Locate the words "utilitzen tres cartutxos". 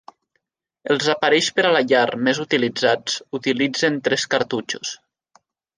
3.41-5.01